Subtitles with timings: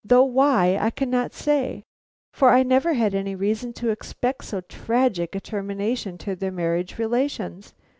[0.03, 1.83] Though why, I cannot say,
[2.33, 6.97] for I never had any reason to expect so tragic a termination to their marriage
[6.97, 7.75] relations.